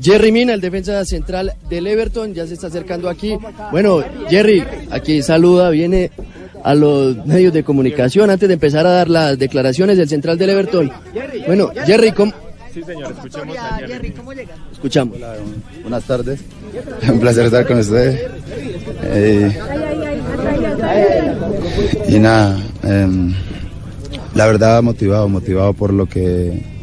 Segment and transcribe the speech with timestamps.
[0.00, 3.36] Jerry Mina, el defensa central del Everton, ya se está acercando aquí.
[3.70, 6.10] Bueno, Jerry, aquí saluda, viene
[6.62, 10.50] a los medios de comunicación antes de empezar a dar las declaraciones del central del
[10.50, 10.90] Everton.
[11.46, 12.32] Bueno, Jerry, ¿cómo?
[12.72, 14.14] Sí, señor, escuchemos a Jerry.
[14.72, 15.18] Escuchamos.
[15.82, 16.40] Buenas tardes.
[17.10, 18.20] Un placer estar con ustedes.
[19.04, 19.58] Eh,
[22.08, 23.34] y nada, em,
[24.34, 26.77] la verdad motivado, motivado por lo que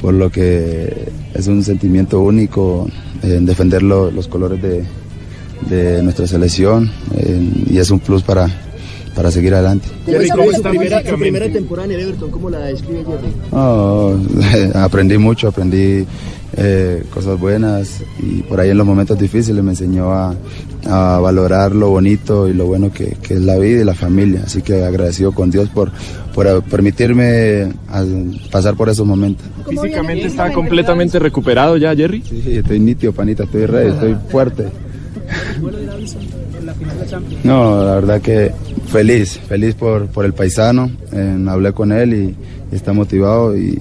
[0.00, 2.88] por lo que es un sentimiento único
[3.22, 4.84] en defender lo- los colores de,
[5.68, 7.40] de nuestra selección eh,
[7.70, 8.48] y es un plus para,
[9.14, 9.88] para seguir adelante.
[10.06, 11.30] Jerry, ¿cómo es su está primera, su físicamente?
[11.32, 12.30] primera temporada en el Everton?
[12.30, 13.32] ¿Cómo la describe Jerry?
[13.52, 14.16] No,
[14.80, 16.04] aprendí mucho, aprendí
[16.56, 20.34] eh, cosas buenas y por ahí en los momentos difíciles me enseñó a,
[20.86, 24.42] a valorar lo bonito y lo bueno que, que es la vida y la familia.
[24.46, 25.90] Así que agradecido con Dios por,
[26.34, 27.68] por permitirme
[28.50, 29.46] pasar por esos momentos.
[29.68, 32.22] Físicamente está completamente recuperado ya, Jerry.
[32.22, 34.68] Sí, estoy nítido, panita, estoy rey, estoy fuerte.
[37.44, 38.52] No, la verdad que
[38.86, 40.90] feliz, feliz por, por el paisano.
[41.12, 42.36] Eh, hablé con él y,
[42.72, 43.78] y está motivado y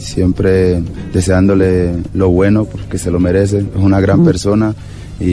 [0.00, 0.82] siempre
[1.12, 3.58] deseándole lo bueno porque se lo merece.
[3.58, 4.74] Es una gran persona
[5.20, 5.24] y,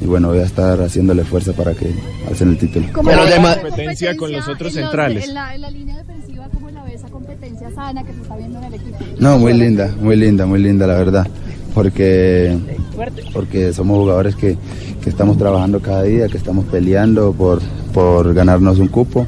[0.00, 1.90] y bueno, voy a estar haciéndole fuerza para que
[2.28, 2.86] alcen el título.
[3.04, 5.28] Pero de ma- competencia con los otros en centrales.
[5.28, 8.36] En la, en la línea defensiva, ¿cómo la ve esa competencia sana que se está
[8.36, 8.96] viendo en el equipo?
[9.18, 11.26] No, muy linda, muy linda, muy linda, la verdad.
[11.74, 12.56] Porque,
[13.32, 14.56] porque somos jugadores que,
[15.02, 17.60] que estamos trabajando cada día, que estamos peleando por,
[17.92, 19.26] por ganarnos un cupo.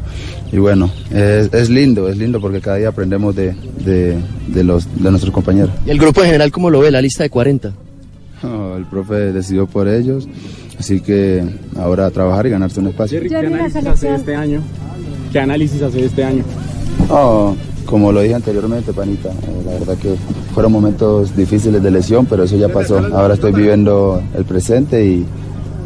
[0.51, 4.19] Y bueno, es, es lindo, es lindo porque cada día aprendemos de, de,
[4.49, 5.71] de los, de nuestros compañeros.
[5.87, 6.91] ¿Y el grupo en general cómo lo ve?
[6.91, 7.73] La lista de 40.
[8.43, 10.27] No, el profe decidió por ellos,
[10.77, 11.45] así que
[11.77, 13.21] ahora a trabajar y ganarse un espacio.
[13.21, 14.61] Jerry, ¿qué análisis hace este año?
[15.31, 16.43] ¿Qué análisis hace este año?
[17.93, 20.15] Como lo dije anteriormente, Panita, eh, la verdad que
[20.55, 22.97] fueron momentos difíciles de lesión, pero eso ya pasó.
[23.13, 25.27] Ahora estoy viviendo el presente y,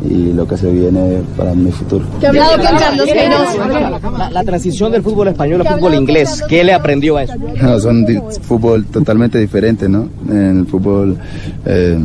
[0.05, 2.05] y lo que se viene para mi futuro.
[2.21, 4.19] ¿Qué ha hablado con Carlos Queiroz?
[4.19, 7.35] La, la transición del fútbol español al fútbol inglés, ¿qué le aprendió a eso?
[7.61, 8.07] No, son
[8.43, 10.09] fútbol totalmente diferente, ¿no?
[10.29, 11.17] En el fútbol
[11.65, 11.99] eh,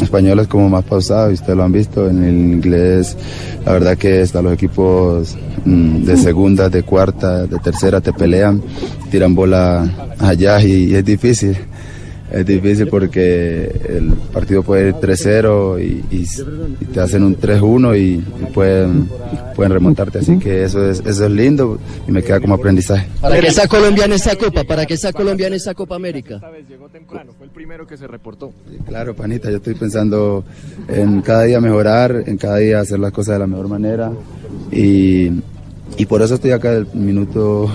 [0.00, 2.08] español es como más pausado, y ustedes lo han visto.
[2.08, 3.16] En el inglés,
[3.64, 8.62] la verdad que hasta los equipos mm, de segunda, de cuarta, de tercera te pelean,
[9.10, 11.56] tiran bola allá y, y es difícil.
[12.34, 16.26] Es difícil porque el partido puede ir 3-0 y, y-
[16.80, 19.08] y te hacen un 3-1 y, y pueden,
[19.54, 20.18] pueden remontarte.
[20.18, 21.78] Así que eso es, eso es lindo
[22.08, 23.06] y me queda como aprendizaje.
[23.20, 24.64] ¿Para qué está Colombia en esta Copa?
[24.64, 26.34] ¿Para qué está Colombia en esta Copa América?
[26.36, 28.52] Esta vez llegó temprano, fue el primero que se reportó.
[28.86, 30.44] Claro, panita, yo estoy pensando
[30.88, 34.10] en cada día mejorar, en cada día hacer las cosas de la mejor manera
[34.72, 35.30] y,
[35.96, 37.70] y por eso estoy acá del minuto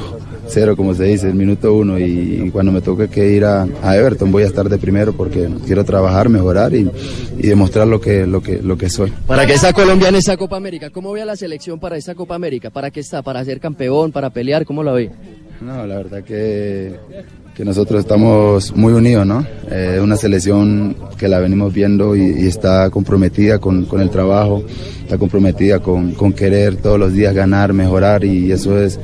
[0.50, 3.96] cero, como se dice, el minuto uno y, cuando me toque que ir a, a
[3.98, 6.90] Everton voy a estar de primero porque quiero trabajar, mejorar y,
[7.38, 9.12] y demostrar lo que, lo, que, lo que soy.
[9.28, 10.90] ¿Para qué está Colombia en esta Copa América?
[10.90, 12.70] ¿Cómo ve a la selección para esta Copa América?
[12.70, 13.22] ¿Para qué está?
[13.22, 14.12] ¿Para ser campeón?
[14.12, 14.66] ¿Para pelear?
[14.66, 15.12] ¿Cómo la ve?
[15.62, 16.94] No, la verdad que,
[17.54, 19.46] que nosotros estamos muy unidos, ¿no?
[19.70, 24.10] Eh, Es una selección que la venimos viendo y, y está comprometida con, con el
[24.10, 24.64] trabajo,
[25.02, 28.98] está comprometida con, con querer todos los días ganar, mejorar y eso es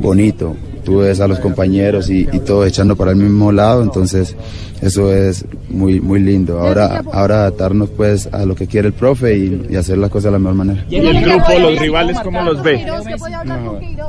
[0.00, 0.56] bonito.
[0.88, 4.34] Tú ves a los compañeros y, y todos echando para el mismo lado, entonces
[4.80, 6.60] eso es muy muy lindo.
[6.60, 10.24] Ahora, ahora adaptarnos pues a lo que quiere el profe y, y hacer las cosas
[10.24, 10.86] de la mejor manera.
[10.88, 12.86] ¿Y el grupo, los rivales, cómo los ve?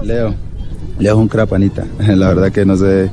[0.03, 0.34] Leo.
[1.00, 1.84] Leo es un crapanita.
[2.00, 3.09] La verdad que no sé,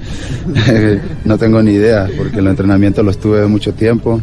[1.24, 4.20] no tengo ni idea, porque los entrenamientos los tuve mucho tiempo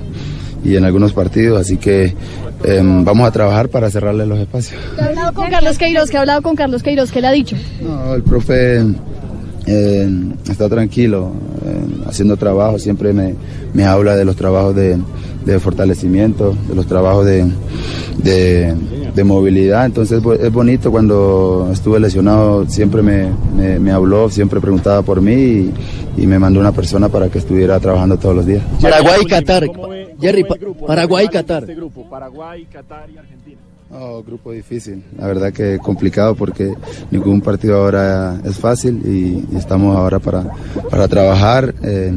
[0.64, 2.16] y en algunos partidos, así que
[2.64, 4.80] em, vamos a trabajar para cerrarle los espacios.
[4.96, 6.10] ¿Qué ha hablado con Carlos Queiroz?
[6.10, 7.12] ¿Qué ha hablado con Carlos Queiroz?
[7.12, 7.58] ¿Qué le ha dicho?
[7.82, 8.82] No, el profe
[9.66, 10.10] eh,
[10.50, 11.32] está tranquilo,
[11.66, 13.36] eh, haciendo trabajo, siempre me,
[13.74, 14.98] me habla de los trabajos de,
[15.46, 17.46] de fortalecimiento, de los trabajos de,
[18.24, 18.76] de,
[19.16, 25.02] de movilidad, entonces es bonito cuando estuve lesionado, siempre me, me, me habló, siempre preguntaba
[25.02, 25.74] por mí y,
[26.18, 28.62] y me mandó una persona para que estuviera trabajando todos los días.
[28.82, 29.66] Paraguay y Qatar.
[29.68, 30.44] ¿Cómo ve- cómo Jerry?
[30.86, 31.64] Paraguay y Qatar.
[31.64, 33.58] Este grupo, Paraguay, Qatar y Argentina.
[33.96, 36.74] Oh, grupo difícil, la verdad que complicado porque
[37.12, 40.46] ningún partido ahora es fácil y, estamos ahora para,
[40.90, 42.12] para trabajar eh,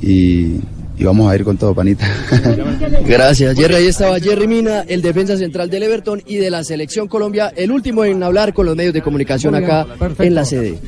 [0.00, 0.60] y
[1.04, 2.06] vamos a ir con todo, panita.
[3.06, 3.74] Gracias, Jerry.
[3.74, 7.70] Ahí estaba Jerry Mina, el defensa central del Everton y de la Selección Colombia, el
[7.70, 9.86] último en hablar con los medios de comunicación acá
[10.18, 10.78] en la sede.